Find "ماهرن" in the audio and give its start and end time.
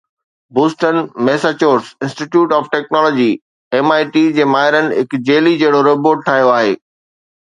4.55-4.89